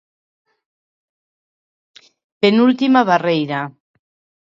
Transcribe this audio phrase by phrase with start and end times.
[2.41, 3.61] Penúltima barreira.